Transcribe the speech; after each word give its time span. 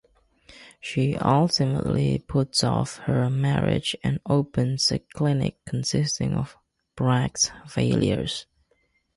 She 0.79 1.15
ultimately 1.15 2.17
puts 2.17 2.63
off 2.63 2.97
her 3.05 3.29
marriage 3.29 3.95
and 4.03 4.19
opens 4.27 4.91
a 4.91 4.97
clinic 4.97 5.59
consisting 5.67 6.33
of 6.33 6.57
Brack's 6.95 7.51
failures. 7.67 8.47